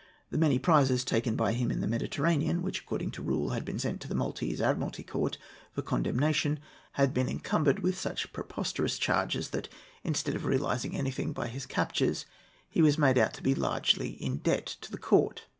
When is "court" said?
5.03-5.37, 14.97-15.45